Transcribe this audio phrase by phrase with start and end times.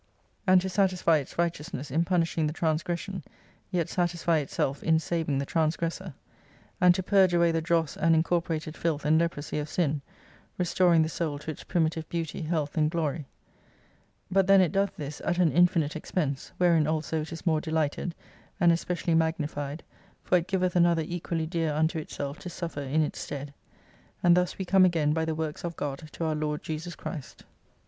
[0.47, 3.21] and to satisfy its righteousness in punishing the trans gression,
[3.69, 6.15] yet satisfy itself in saving the transgressor:
[6.81, 10.01] And to purge away the dross and incorporated filth and leprosy of sin:
[10.57, 13.27] restoring the Soul to its primitive beauty, health, and glory.
[14.31, 18.15] But then it doth this at an infinite expense, wherein also it is more delighted,
[18.59, 19.83] and especially magnified,
[20.23, 23.53] for it giveth Another equally dear unto itself to suffer in its stead.
[24.23, 27.45] And thus we come again by the Works of God to our Lord JESUS CHRIST.